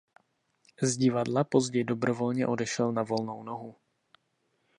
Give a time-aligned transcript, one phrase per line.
[0.81, 3.75] Z divadla později dobrovolně odešel na volnou nohu.